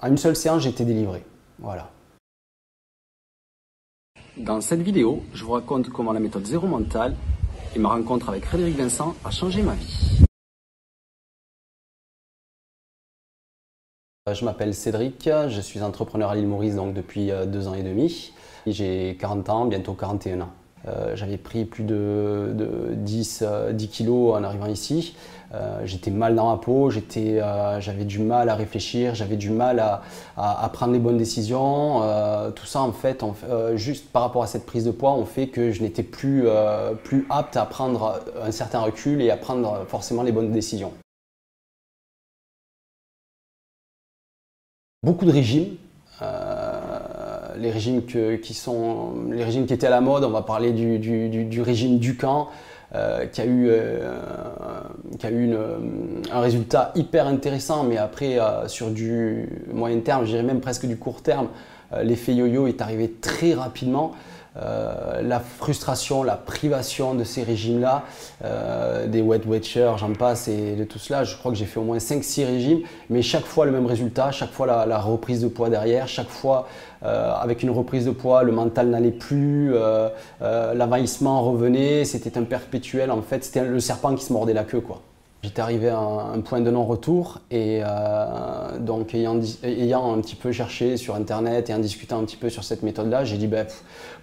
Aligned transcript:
En 0.00 0.08
une 0.08 0.16
seule 0.16 0.36
séance, 0.36 0.62
j'ai 0.62 0.70
été 0.70 0.84
délivré. 0.84 1.24
Voilà. 1.58 1.90
Dans 4.36 4.60
cette 4.60 4.80
vidéo, 4.80 5.24
je 5.34 5.44
vous 5.44 5.52
raconte 5.52 5.88
comment 5.88 6.12
la 6.12 6.20
méthode 6.20 6.46
zéro 6.46 6.68
mental 6.68 7.16
et 7.74 7.78
ma 7.80 7.88
rencontre 7.88 8.28
avec 8.28 8.44
Frédéric 8.44 8.76
Vincent 8.76 9.16
a 9.24 9.30
changé 9.30 9.62
ma 9.62 9.74
vie. 9.74 10.24
Je 14.32 14.44
m'appelle 14.44 14.74
Cédric, 14.74 15.28
je 15.48 15.60
suis 15.60 15.82
entrepreneur 15.82 16.30
à 16.30 16.36
l'île 16.36 16.46
Maurice 16.46 16.76
donc 16.76 16.92
depuis 16.92 17.30
euh, 17.30 17.46
deux 17.46 17.66
ans 17.66 17.74
et 17.74 17.82
demi. 17.82 18.32
J'ai 18.66 19.16
40 19.18 19.48
ans, 19.48 19.64
bientôt 19.64 19.94
41 19.94 20.42
ans. 20.42 20.52
Euh, 20.86 21.16
j'avais 21.16 21.36
pris 21.36 21.64
plus 21.64 21.84
de, 21.84 22.54
10, 22.92 22.94
10, 22.94 23.42
euh, 23.42 23.72
kilos 23.90 24.36
en 24.36 24.44
arrivant 24.44 24.66
ici. 24.66 25.16
j'étais 25.84 26.10
mal 26.10 26.34
dans 26.34 26.50
la 26.50 26.58
peau, 26.58 26.90
j'avais 26.90 28.04
du 28.04 28.18
mal 28.18 28.48
à 28.48 28.54
réfléchir, 28.54 29.14
j'avais 29.14 29.36
du 29.36 29.50
mal 29.50 29.80
à, 30.36 30.70
prendre 30.72 30.92
les 30.92 30.98
bonnes 30.98 31.16
décisions. 31.16 32.02
tout 32.54 32.66
ça, 32.66 32.80
en 32.82 32.92
fait, 32.92 33.24
juste 33.74 34.10
par 34.12 34.22
rapport 34.22 34.42
à 34.42 34.46
cette 34.46 34.66
prise 34.66 34.84
de 34.84 34.90
poids, 34.90 35.14
on 35.14 35.24
fait 35.24 35.48
que 35.48 35.72
je 35.72 35.82
n'étais 35.82 36.02
plus, 36.02 36.46
plus 37.02 37.26
apte 37.30 37.56
à 37.56 37.64
prendre 37.64 38.20
un 38.42 38.50
certain 38.50 38.80
recul 38.80 39.22
et 39.22 39.30
à 39.30 39.36
prendre 39.36 39.86
forcément 39.88 40.22
les 40.22 40.32
bonnes 40.32 40.52
décisions. 40.52 40.92
beaucoup 45.08 45.24
de 45.24 45.32
régimes. 45.32 45.76
Euh, 47.58 47.62
les 47.62 49.44
régimes 49.44 49.66
qui 49.66 49.74
étaient 49.74 49.86
à 49.86 49.90
la 49.90 50.00
mode, 50.00 50.24
on 50.24 50.30
va 50.30 50.42
parler 50.42 50.72
du, 50.72 51.62
régime 51.62 52.00
euh, 52.94 53.26
qui 53.26 53.40
a 53.40 53.44
eu, 53.44 53.68
euh, 53.68 54.10
qui 55.18 55.26
a 55.26 55.30
eu 55.30 55.54
un 56.32 56.40
résultat 56.40 56.92
hyper 56.94 57.26
intéressant, 57.26 57.84
mais 57.84 57.96
après 57.96 58.38
sur 58.66 58.90
du 58.90 59.48
moyen 59.72 60.00
terme, 60.00 60.24
je 60.24 60.30
dirais 60.30 60.42
même 60.42 60.60
presque 60.60 60.86
du 60.86 60.96
court 60.96 61.22
terme, 61.22 61.48
l'effet 62.02 62.34
yo-yo 62.34 62.66
est 62.66 62.80
arrivé 62.80 63.10
très 63.20 63.54
rapidement. 63.54 64.12
Euh, 64.60 65.22
la 65.22 65.40
frustration, 65.40 66.22
la 66.22 66.36
privation 66.36 67.14
de 67.14 67.24
ces 67.24 67.42
régimes-là, 67.42 68.04
euh, 68.44 69.06
des 69.06 69.20
Wet 69.20 69.42
Watchers, 69.46 69.92
j'en 69.98 70.12
passe, 70.12 70.48
et 70.48 70.74
de 70.74 70.84
tout 70.84 70.98
cela. 70.98 71.24
Je 71.24 71.36
crois 71.36 71.52
que 71.52 71.58
j'ai 71.58 71.66
fait 71.66 71.78
au 71.78 71.84
moins 71.84 71.98
5-6 71.98 72.44
régimes, 72.44 72.80
mais 73.10 73.22
chaque 73.22 73.44
fois 73.44 73.66
le 73.66 73.72
même 73.72 73.86
résultat, 73.86 74.30
chaque 74.30 74.50
fois 74.50 74.66
la, 74.66 74.98
reprise 74.98 75.40
de 75.42 75.48
poids 75.48 75.70
derrière, 75.70 76.08
chaque 76.08 76.28
fois 76.28 76.66
euh, 77.04 77.32
avec 77.34 77.62
une 77.62 77.70
reprise 77.70 78.04
de 78.04 78.10
poids, 78.10 78.42
le 78.42 78.52
mental 78.52 78.88
n'allait 78.88 79.10
plus, 79.10 79.72
l'envahissement 80.40 81.42
revenait, 81.42 82.04
c'était 82.04 82.36
un 82.38 82.44
perpétuel, 82.44 83.10
en 83.10 83.22
fait, 83.22 83.44
c'était 83.44 83.64
le 83.64 83.80
serpent 83.80 84.14
qui 84.14 84.24
se 84.24 84.32
mordait 84.32 84.54
la 84.54 84.64
queue. 84.64 84.80
quoi. 84.80 85.02
J'étais 85.44 85.60
arrivé 85.60 85.88
à 85.88 86.00
un 86.00 86.40
point 86.40 86.60
de 86.60 86.70
non-retour 86.70 87.38
et 87.52 87.80
euh, 87.84 88.78
donc 88.80 89.14
ayant, 89.14 89.36
un 89.36 90.20
petit 90.20 90.34
peu 90.34 90.50
cherché 90.50 90.96
sur 90.96 91.14
internet 91.14 91.70
et 91.70 91.74
en 91.74 91.78
discutant 91.78 92.18
un 92.18 92.24
petit 92.24 92.36
peu 92.36 92.50
sur 92.50 92.64
cette 92.64 92.82
méthode-là, 92.82 93.24
j'ai 93.24 93.36
dit 93.36 93.46
ben, 93.46 93.64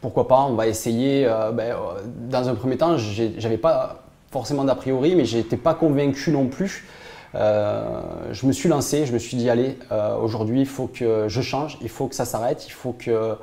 pourquoi 0.01 0.27
pas, 0.27 0.41
on 0.41 0.55
va 0.55 0.67
essayer. 0.67 1.25
Euh, 1.25 1.53
ben, 1.53 1.71
euh, 1.71 2.01
dans 2.29 2.49
un 2.49 2.55
premier 2.55 2.75
temps, 2.75 2.97
j'avais 2.97 3.57
pas 3.57 4.03
forcément 4.29 4.65
d'a 4.65 4.75
priori, 4.75 5.15
mais 5.15 5.23
j'étais 5.23 5.55
pas 5.55 5.73
convaincu 5.73 6.31
non 6.31 6.47
plus. 6.47 6.85
je 7.33 8.45
me 8.45 8.51
suis 8.51 8.67
lancé, 8.67 9.05
je 9.05 9.13
me 9.13 9.17
suis 9.17 9.37
dit 9.37 9.49
allez, 9.49 9.77
aujourd'hui 10.21 10.59
il 10.59 10.67
faut 10.67 10.87
que 10.87 11.29
je 11.29 11.41
change, 11.41 11.77
il 11.81 11.89
faut 11.89 12.07
que 12.07 12.15
ça 12.15 12.25
s'arrête, 12.25 12.67
il 12.67 12.71
faut 12.73 12.91
que 12.91 13.37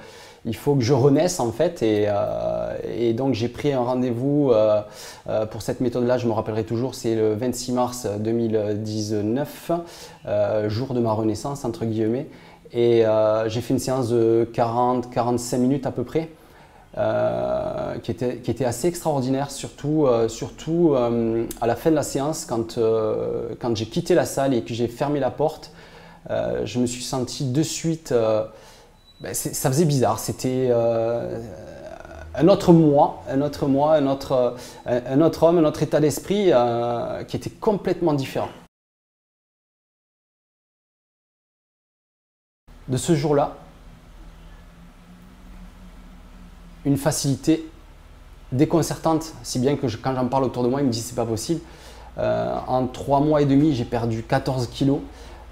il 0.45 0.57
faut 0.57 0.75
que 0.75 0.83
je 0.83 0.93
renaisse 0.93 1.41
en 1.41 1.53
fait. 1.53 1.83
Et, 1.83 2.07
euh, 2.09 3.13
donc 3.13 3.35
j'ai 3.35 3.49
pris 3.49 3.73
un 3.73 3.81
rendez-vous 3.81 4.51
euh, 4.51 4.81
euh, 5.29 5.47
pour 5.47 5.63
cette 5.63 5.81
méthode-là, 5.81 6.19
je 6.19 6.27
me 6.27 6.33
rappellerai 6.33 6.65
toujours, 6.65 6.95
c'est 6.95 7.15
le 7.15 7.35
26 7.35 7.73
mars 7.73 8.07
2019, 8.19 9.71
jour 10.69 10.95
de 10.95 11.01
ma 11.01 11.13
renaissance 11.13 11.65
entre 11.65 11.85
guillemets. 11.85 12.27
Et 12.73 13.05
j'ai 13.49 13.61
fait 13.61 13.75
une 13.75 13.81
séance 13.81 14.09
de 14.09 14.49
40-45 14.55 15.59
minutes 15.59 15.87
à 15.87 15.93
peu 15.93 16.05
près. 16.05 16.31
qui, 18.03 18.11
était, 18.11 18.65
assez 18.65 18.89
extraordinaire, 18.89 19.51
surtout, 19.51 20.07
surtout 20.29 20.95
à 20.95 21.67
la 21.67 21.77
fin 21.77 21.91
de 21.91 21.97
la 21.97 22.03
séance, 22.03 22.47
quand, 22.47 22.79
quand 23.61 23.77
j'ai 23.77 23.87
quitté 23.87 24.15
la 24.15 24.25
salle 24.25 24.55
et 24.55 24.63
que 24.63 24.73
j'ai 24.73 24.89
fermé 24.89 25.21
la 25.21 25.31
porte, 25.31 25.73
je 26.31 26.79
me 26.79 26.87
suis 26.87 27.03
senti 27.03 27.45
de 27.45 27.63
suite 27.63 28.15
ben, 29.23 29.35
ça 29.35 29.71
faisait 29.71 29.85
bizarre. 29.85 30.19
C'était 30.19 30.67
euh, 30.71 31.39
un 32.35 32.49
autre 32.49 32.73
moi, 32.73 33.23
un 33.29 33.41
autre 33.41 33.67
moi, 33.67 33.95
un 33.95 34.07
autre, 34.09 34.57
autre 34.87 35.43
homme, 35.45 35.59
un 35.59 35.65
autre 35.65 35.83
état 35.85 36.01
d'esprit 36.01 36.49
euh, 36.49 37.23
qui 37.23 37.37
était 37.37 37.51
complètement 37.51 38.15
différent. 38.15 38.49
De 42.89 42.97
ce 42.97 43.15
jour-là, 43.15 43.55
une 46.85 46.97
facilité 46.97 47.71
déconcertante, 48.51 49.35
si 49.45 49.61
bien 49.61 49.77
que 49.77 49.87
quand 49.97 50.17
j'en 50.17 50.27
parle 50.27 50.45
autour 50.45 50.65
de 50.65 50.69
moi, 50.69 50.81
ils 50.81 50.87
me 50.87 50.91
disent 50.91 51.07
c'est 51.07 51.15
pas 51.15 51.25
possible. 51.25 51.61
Euh, 52.19 52.57
en 52.67 52.89
trois 52.89 53.21
mois 53.21 53.41
et 53.41 53.47
demi, 53.47 53.73
j'ai 53.73 53.85
perdu 53.85 54.25
14 54.25 54.67
kilos. 54.67 54.99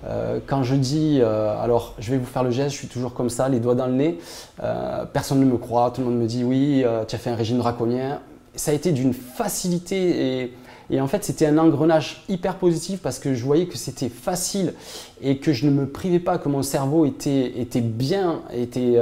Euh, 0.06 0.38
quand 0.46 0.62
je 0.62 0.74
dis, 0.74 1.18
euh, 1.20 1.60
alors 1.60 1.94
je 1.98 2.10
vais 2.10 2.18
vous 2.18 2.26
faire 2.26 2.42
le 2.42 2.50
geste, 2.50 2.70
je 2.70 2.78
suis 2.78 2.88
toujours 2.88 3.14
comme 3.14 3.30
ça, 3.30 3.48
les 3.48 3.60
doigts 3.60 3.74
dans 3.74 3.86
le 3.86 3.94
nez, 3.94 4.18
euh, 4.62 5.04
personne 5.04 5.40
ne 5.40 5.44
me 5.44 5.58
croit, 5.58 5.90
tout 5.94 6.00
le 6.00 6.08
monde 6.08 6.18
me 6.18 6.26
dit 6.26 6.44
oui, 6.44 6.84
tu 7.08 7.14
as 7.14 7.18
fait 7.18 7.30
un 7.30 7.36
régime 7.36 7.58
draconien. 7.58 8.20
Ça 8.54 8.72
a 8.72 8.74
été 8.74 8.92
d'une 8.92 9.14
facilité 9.14 10.52
et, 10.90 11.00
en 11.00 11.06
fait 11.06 11.22
c'était 11.22 11.46
un 11.46 11.56
engrenage 11.56 12.24
hyper 12.28 12.56
positif 12.56 13.00
parce 13.00 13.20
que 13.20 13.32
je 13.32 13.44
voyais 13.44 13.66
que 13.66 13.76
c'était 13.76 14.08
facile 14.08 14.74
et 15.22 15.38
que 15.38 15.52
je 15.52 15.66
ne 15.66 15.70
me 15.70 15.86
privais 15.86 16.18
pas, 16.18 16.38
que 16.38 16.48
mon 16.48 16.62
cerveau 16.62 17.06
était, 17.06 17.60
était 17.60 17.80
bien, 17.80 18.42
était, 18.52 18.96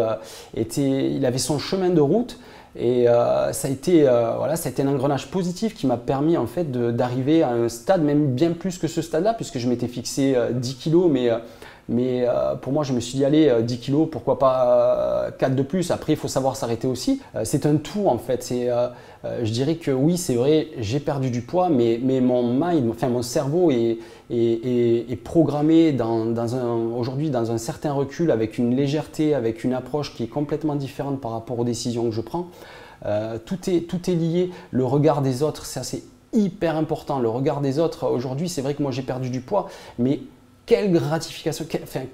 était, 0.54 1.12
il 1.12 1.24
avait 1.24 1.38
son 1.38 1.58
chemin 1.58 1.88
de 1.88 2.00
route. 2.00 2.38
Et 2.76 3.08
euh, 3.08 3.52
ça, 3.52 3.68
a 3.68 3.70
été, 3.70 4.08
euh, 4.08 4.56
ça 4.56 4.68
a 4.68 4.72
été 4.72 4.82
un 4.82 4.88
engrenage 4.88 5.28
positif 5.28 5.74
qui 5.74 5.86
m'a 5.86 5.96
permis 5.96 6.36
en 6.36 6.46
fait 6.46 6.70
d'arriver 6.70 7.42
à 7.42 7.50
un 7.50 7.68
stade, 7.68 8.02
même 8.02 8.34
bien 8.34 8.52
plus 8.52 8.78
que 8.78 8.88
ce 8.88 9.02
stade-là, 9.02 9.34
puisque 9.34 9.58
je 9.58 9.68
m'étais 9.68 9.88
fixé 9.88 10.36
10 10.52 10.70
euh, 10.70 10.74
kilos, 10.78 11.10
mais, 11.10 11.30
mais 11.88 12.26
pour 12.62 12.72
moi 12.72 12.84
je 12.84 12.92
me 12.92 13.00
suis 13.00 13.16
dit 13.16 13.24
allez 13.24 13.62
10 13.62 13.78
kilos, 13.78 14.08
pourquoi 14.10 14.38
pas 14.38 15.30
4 15.38 15.54
de 15.54 15.62
plus. 15.62 15.90
Après 15.90 16.12
il 16.12 16.16
faut 16.16 16.28
savoir 16.28 16.56
s'arrêter 16.56 16.86
aussi. 16.86 17.20
c'est 17.44 17.66
un 17.66 17.76
tout 17.76 18.08
en 18.08 18.18
fait. 18.18 18.42
C'est, 18.42 18.68
je 19.24 19.50
dirais 19.50 19.76
que 19.76 19.90
oui 19.90 20.18
c'est 20.18 20.34
vrai, 20.34 20.68
j'ai 20.78 21.00
perdu 21.00 21.30
du 21.30 21.42
poids, 21.42 21.68
mais, 21.68 22.00
mais 22.02 22.20
mon 22.20 22.42
mind, 22.52 22.90
enfin 22.90 23.08
mon 23.08 23.22
cerveau 23.22 23.70
est, 23.70 23.98
est, 24.30 25.10
est, 25.10 25.16
programmé 25.22 25.92
dans, 25.92 26.26
dans 26.26 26.76
aujourd'hui 26.94 27.30
dans 27.30 27.50
un 27.50 27.58
certain 27.58 27.92
recul, 27.92 28.30
avec 28.30 28.58
une 28.58 28.76
légèreté, 28.76 29.34
avec 29.34 29.64
une 29.64 29.72
approche 29.72 30.14
qui 30.14 30.24
est 30.24 30.28
complètement 30.28 30.74
différente 30.74 31.20
par 31.20 31.32
rapport 31.32 31.58
aux 31.58 31.64
décisions 31.64 32.04
que 32.04 32.14
je 32.14 32.20
prends. 32.20 32.48
Euh, 33.06 33.38
tout, 33.44 33.70
est, 33.70 33.88
tout 33.88 34.10
est 34.10 34.14
lié. 34.14 34.50
Le 34.70 34.84
regard 34.84 35.22
des 35.22 35.42
autres, 35.42 35.66
c'est 35.66 35.80
assez 35.80 36.04
hyper 36.32 36.76
important. 36.76 37.18
Le 37.18 37.28
regard 37.28 37.60
des 37.60 37.78
autres, 37.78 38.08
aujourd'hui, 38.08 38.48
c'est 38.48 38.62
vrai 38.62 38.74
que 38.74 38.82
moi 38.82 38.90
j'ai 38.90 39.02
perdu 39.02 39.30
du 39.30 39.40
poids, 39.40 39.68
mais 39.98 40.20
quelle 40.68 40.92
gratification, 40.92 41.64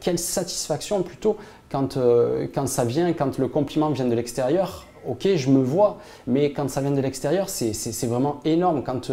quelle, 0.01 0.19
satisfaction 0.19 1.03
plutôt 1.03 1.37
quand, 1.71 1.97
euh, 1.97 2.47
quand 2.55 2.69
ça 2.69 2.85
vient, 2.85 3.13
quand 3.13 3.37
le 3.37 3.49
compliment 3.49 3.91
vient 3.91 4.07
de 4.07 4.15
l'extérieur. 4.15 4.87
Ok, 5.07 5.29
je 5.35 5.51
me 5.51 5.63
vois, 5.63 5.99
mais 6.27 6.53
quand 6.53 6.71
ça 6.71 6.81
vient 6.81 6.93
de 6.93 7.01
l'extérieur, 7.01 7.51
c'est 7.51 8.07
vraiment 8.07 8.41
énorme. 8.47 8.83
Quand, 8.83 9.11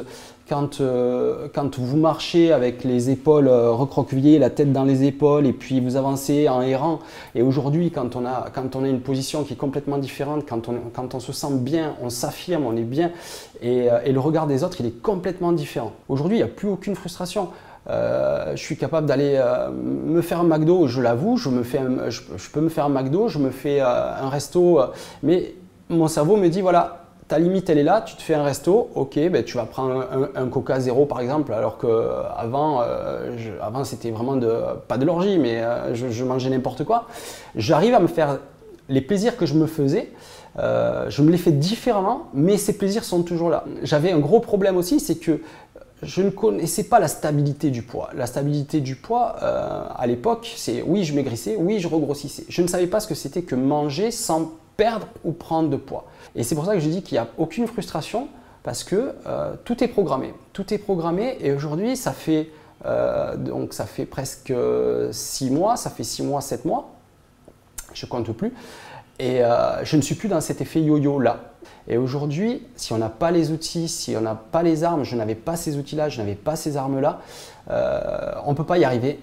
quand, 0.47 0.79
euh, 0.79 1.49
quand, 1.53 1.79
vous 1.79 1.97
marchez 1.97 2.53
avec 2.53 2.85
les 2.85 3.09
épaules 3.09 3.49
recroquevillées, 3.49 4.39
la 4.39 4.49
tête 4.49 4.71
dans 4.71 4.85
les 4.85 5.03
épaules, 5.03 5.47
et 5.47 5.51
puis 5.51 5.81
vous 5.81 5.97
avancez 5.97 6.47
en 6.47 6.61
errant, 6.61 6.99
et 7.35 7.41
aujourd'hui, 7.41 7.91
quand, 7.91 8.15
on 8.15 8.25
a, 8.25 8.49
quand 8.53 8.77
on 8.77 8.85
a 8.85 8.87
une 8.87 9.01
position 9.01 9.43
qui 9.43 9.53
est 9.53 9.57
complètement 9.57 9.97
différente, 9.97 10.45
quand 10.47 10.69
on, 10.69 10.75
quand 10.93 11.13
on 11.13 11.19
se 11.19 11.33
sent 11.33 11.55
bien, 11.55 11.95
on 12.01 12.09
s'affirme, 12.09 12.65
on 12.65 12.77
est 12.77 12.83
bien, 12.83 13.11
et, 13.61 13.87
et 14.05 14.13
le 14.13 14.19
regard 14.21 14.47
des 14.47 14.63
autres, 14.63 14.77
il 14.79 14.85
est 14.85 15.01
complètement 15.01 15.51
différent. 15.51 15.91
Aujourd'hui, 16.07 16.37
il 16.37 16.41
n'y 16.41 16.49
a 16.49 16.53
plus 16.53 16.69
aucune 16.69 16.95
frustration. 16.95 17.49
Euh, 17.89 18.51
je 18.55 18.61
suis 18.61 18.77
capable 18.77 19.07
d'aller 19.07 19.33
euh, 19.35 19.69
me 19.71 20.21
faire 20.21 20.39
un 20.39 20.43
McDo, 20.43 20.87
je 20.87 21.01
l'avoue, 21.01 21.37
je, 21.37 21.49
peux 21.49 22.61
me 22.61 22.69
faire 22.69 22.85
un 22.85 22.89
McDo, 22.89 23.27
je 23.27 23.39
me 23.39 23.49
fais 23.49 23.81
euh, 23.81 23.85
un 23.85 24.29
resto, 24.29 24.79
mais 25.23 25.55
mon 25.89 26.07
cerveau 26.07 26.37
me 26.37 26.47
dit 26.47 26.61
voilà, 26.61 27.05
ta 27.27 27.39
limite 27.39 27.69
elle 27.71 27.79
est 27.79 27.83
là, 27.83 28.01
tu 28.01 28.15
te 28.15 28.21
fais 28.21 28.35
un 28.35 28.43
resto, 28.43 28.89
ok, 28.93 29.17
ben, 29.31 29.43
tu 29.43 29.57
vas 29.57 29.65
prendre 29.65 30.05
un, 30.35 30.47
Coca 30.47 30.79
zéro 30.79 31.05
par 31.05 31.21
exemple, 31.21 31.53
alors 31.53 31.79
que 31.79 31.87
avant, 32.37 32.83
avant 33.61 33.83
c'était 33.83 34.11
vraiment 34.11 34.39
pas 34.87 34.97
de 34.97 35.05
l'orgie, 35.05 35.39
mais 35.39 35.63
je, 35.93 36.23
mangeais 36.23 36.49
n'importe 36.49 36.83
quoi. 36.83 37.07
J'arrive 37.55 37.95
à 37.95 37.99
me 37.99 38.07
faire 38.07 38.37
les 38.89 39.01
plaisirs 39.01 39.37
que 39.37 39.45
je 39.47 39.55
me 39.55 39.65
faisais. 39.65 40.11
je 40.57 41.21
me 41.21 41.31
les 41.31 41.37
fais 41.37 41.51
différemment, 41.51 42.27
mais 42.33 42.57
ces 42.57 42.77
plaisirs 42.77 43.05
sont 43.05 43.23
toujours 43.23 43.49
là. 43.49 43.63
J'avais 43.81 44.11
un 44.11 44.19
gros 44.19 44.39
problème 44.39 44.77
aussi, 44.77 44.99
c'est 44.99 45.15
que 45.15 45.39
je 46.01 46.21
ne 46.21 46.29
connaissais 46.29 46.83
pas 46.85 46.99
la 46.99 47.07
stabilité 47.07 47.69
du 47.69 47.83
poids. 47.83 48.09
La 48.13 48.25
stabilité 48.25 48.81
du 48.81 48.95
poids, 48.95 49.35
euh, 49.43 49.83
à 49.95 50.07
l'époque, 50.07 50.51
c'est 50.55 50.81
oui, 50.81 51.03
je 51.03 51.13
maigrissais, 51.13 51.55
oui, 51.57 51.79
je 51.79 51.87
regrossissais. 51.87 52.45
Je 52.49 52.61
ne 52.61 52.67
savais 52.67 52.87
pas 52.87 52.99
ce 52.99 53.07
que 53.07 53.15
c'était 53.15 53.43
que 53.43 53.55
manger 53.55 54.09
sans 54.11 54.53
perdre 54.77 55.07
ou 55.23 55.31
prendre 55.31 55.69
de 55.69 55.77
poids. 55.77 56.05
Et 56.35 56.43
c'est 56.43 56.55
pour 56.55 56.65
ça 56.65 56.73
que 56.73 56.79
je 56.79 56.89
dis 56.89 57.03
qu'il 57.03 57.15
n'y 57.15 57.19
a 57.19 57.27
aucune 57.37 57.67
frustration 57.67 58.29
parce 58.63 58.83
que 58.83 59.13
euh, 59.27 59.53
tout 59.63 59.83
est 59.83 59.87
programmé. 59.87 60.33
Tout 60.53 60.73
est 60.73 60.79
programmé 60.79 61.37
et 61.39 61.51
aujourd'hui, 61.51 61.95
ça 61.95 62.13
fait 62.13 62.49
donc 63.37 63.75
ça 63.75 63.85
fait 63.85 64.07
presque 64.07 64.51
6 65.11 65.51
mois, 65.51 65.77
ça 65.77 65.91
fait 65.91 66.03
6 66.03 66.23
mois, 66.23 66.41
7 66.41 66.65
mois. 66.65 66.95
Je 67.93 68.07
compte 68.07 68.31
plus. 68.31 68.53
Et 69.19 69.41
je 69.83 69.95
ne 69.95 70.01
suis 70.01 70.15
plus 70.15 70.29
dans 70.29 70.41
cet 70.41 70.61
effet 70.61 70.81
yo-yo 70.81 71.19
là. 71.19 71.51
Et 71.87 71.97
aujourd'hui, 71.97 72.63
si 72.75 72.93
on 72.93 72.97
n'a 72.97 73.09
pas 73.09 73.31
les 73.31 73.51
outils, 73.51 73.87
si 73.87 74.15
on 74.15 74.21
n'a 74.21 74.35
pas 74.35 74.63
les 74.63 74.83
armes, 74.83 75.03
je 75.03 75.15
n'avais 75.15 75.35
pas 75.35 75.55
ces 75.55 75.77
outils-là, 75.77 76.09
je 76.09 76.19
n'avais 76.19 76.35
pas 76.35 76.55
ces 76.55 76.77
armes-là, 76.77 77.19
euh, 77.69 78.31
on 78.45 78.51
ne 78.51 78.55
peut 78.55 78.63
pas 78.63 78.77
y 78.77 78.83
arriver 78.83 79.19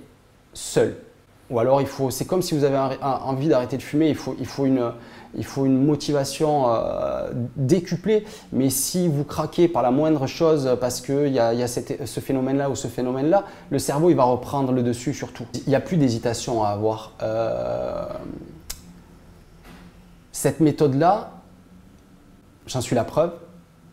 seul. 0.52 0.96
Ou 1.50 1.58
alors, 1.58 1.80
c'est 2.10 2.26
comme 2.26 2.42
si 2.42 2.54
vous 2.54 2.64
avez 2.64 2.76
envie 3.00 3.48
d'arrêter 3.48 3.78
de 3.78 3.82
fumer, 3.82 4.08
il 4.08 4.14
faut, 4.14 4.66
une, 4.66 5.82
motivation 5.82 6.66
euh, 6.68 7.30
décuplée. 7.56 8.26
Mais 8.52 8.68
si 8.68 9.08
vous 9.08 9.24
craquez 9.24 9.66
par 9.66 9.82
la 9.82 9.90
moindre 9.90 10.26
chose 10.26 10.76
parce 10.78 11.00
qu'il 11.00 11.28
y 11.28 11.38
a, 11.38 11.54
y 11.54 11.62
a 11.62 11.66
ce 11.66 12.20
phénomène-là 12.20 12.68
ou 12.68 12.74
ce 12.74 12.86
phénomène-là, 12.86 13.44
le 13.70 13.78
cerveau, 13.78 14.10
il 14.10 14.16
va 14.16 14.24
reprendre 14.24 14.72
le 14.72 14.82
dessus 14.82 15.14
sur 15.14 15.32
tout. 15.32 15.46
Il 15.54 15.70
n'y 15.70 15.74
a 15.74 15.80
plus 15.80 15.96
d'hésitation 15.96 16.64
à 16.64 16.68
avoir. 16.68 17.12
Euh, 17.22 18.04
cette 20.32 20.60
méthode-là, 20.60 21.32
J'en 22.68 22.82
suis 22.82 22.94
la 22.94 23.04
preuve. 23.04 23.32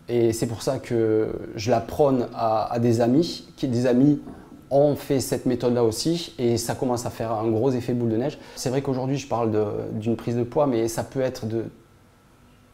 Et 0.07 0.33
c'est 0.33 0.45
pour 0.45 0.61
ça 0.61 0.77
que 0.77 1.29
je 1.55 1.71
la 1.71 1.79
prône 1.79 2.27
à, 2.35 2.77
des 2.79 3.01
amis, 3.01 3.47
des 3.63 3.87
amis 3.87 4.21
ont 4.69 4.95
fait 4.95 5.19
cette 5.19 5.47
méthode-là 5.47 5.83
aussi, 5.83 6.35
et 6.37 6.57
ça 6.57 6.75
commence 6.75 7.07
à 7.07 7.09
faire 7.09 7.31
un 7.31 7.49
gros 7.49 7.71
effet 7.71 7.93
boule 7.93 8.09
de 8.09 8.17
neige. 8.17 8.37
C'est 8.55 8.69
vrai 8.69 8.83
qu'aujourd'hui, 8.83 9.17
je 9.17 9.27
parle 9.27 9.51
d'une 9.93 10.15
prise 10.15 10.35
de 10.35 10.43
poids, 10.43 10.67
mais 10.67 10.87
ça 10.87 11.03
peut 11.03 11.21
être 11.21 11.47
de 11.47 11.65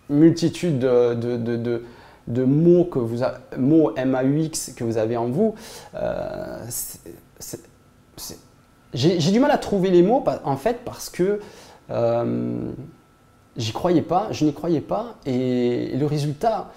multitude 0.10 0.80
de, 0.80 1.14
de, 2.28 2.44
mots 2.44 2.84
que 2.84 3.00
vous 3.00 3.20
mots 3.58 3.94
MAUX 3.96 4.74
que 4.76 4.84
vous 4.84 4.98
avez 4.98 5.16
en 5.16 5.30
vous. 5.30 5.56
Euh, 5.96 6.66
j'ai 8.94 9.32
du 9.32 9.40
mal 9.40 9.52
à 9.52 9.58
trouver 9.58 9.90
les 9.90 10.02
mots 10.02 10.24
en 10.44 10.58
fait 10.58 10.80
parce 10.84 11.10
que 11.10 11.40
euh, 11.92 12.72
J'y 13.58 13.74
croyais 13.74 14.02
pas, 14.02 14.28
je 14.32 14.46
n'y 14.46 14.54
croyais 14.54 14.82
pas, 14.82 15.16
et 15.26 15.92
le 15.98 16.06
résultat, 16.06 16.72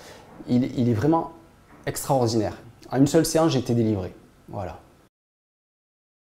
il, 0.49 0.88
est 0.88 0.94
vraiment 0.94 1.32
extraordinaire. 1.87 2.56
En 2.91 2.99
une 2.99 3.06
seule 3.06 3.25
séance, 3.25 3.53
j'ai 3.53 3.61
été 3.61 3.75
délivré. 3.75 4.12
Voilà. 4.49 4.79